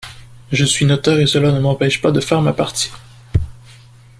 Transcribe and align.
Je 0.51 0.65
suis 0.65 0.87
notaire 0.87 1.19
et 1.19 1.27
cela 1.27 1.51
ne 1.51 1.59
m’empêche 1.59 2.01
pas 2.01 2.09
de 2.11 2.19
faire 2.21 2.41
ma 2.41 2.53
partie. 2.53 2.89